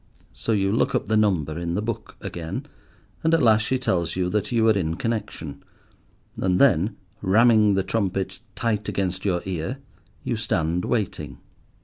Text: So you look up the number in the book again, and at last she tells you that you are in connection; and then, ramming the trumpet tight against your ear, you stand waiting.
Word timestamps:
So 0.33 0.51
you 0.53 0.71
look 0.71 0.95
up 0.95 1.05
the 1.05 1.15
number 1.15 1.59
in 1.59 1.75
the 1.75 1.81
book 1.83 2.15
again, 2.21 2.65
and 3.23 3.35
at 3.35 3.43
last 3.43 3.61
she 3.61 3.77
tells 3.77 4.15
you 4.15 4.31
that 4.31 4.51
you 4.51 4.67
are 4.67 4.73
in 4.75 4.95
connection; 4.95 5.61
and 6.37 6.57
then, 6.57 6.97
ramming 7.21 7.75
the 7.75 7.83
trumpet 7.83 8.39
tight 8.55 8.89
against 8.89 9.25
your 9.25 9.43
ear, 9.45 9.77
you 10.23 10.37
stand 10.37 10.85
waiting. 10.85 11.37